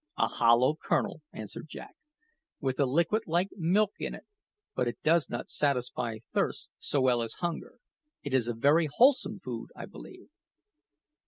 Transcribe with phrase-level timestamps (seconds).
[0.17, 1.95] "A hollow kernel," answered Jack,
[2.59, 4.25] "with a liquid like milk in it;
[4.73, 7.75] but it does not satisfy thirst so well as hunger.
[8.23, 10.29] It is very wholesome food, I believe."